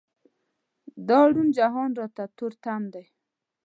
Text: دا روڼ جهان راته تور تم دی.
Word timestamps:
دا 1.07 1.19
روڼ 1.33 1.47
جهان 1.57 1.89
راته 1.99 2.23
تور 2.37 2.53
تم 2.63 2.81
دی. 2.93 3.03